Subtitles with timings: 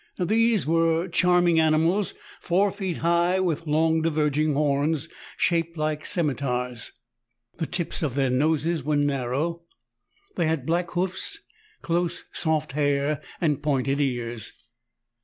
[0.17, 6.93] These were charm ing animals, four feet high, with long diverging horns shaped like scimitars.
[7.57, 9.61] The tips of their noses were narrow;
[10.37, 11.37] they had black hoofs,
[11.83, 14.69] close soft hair, and pointed ears.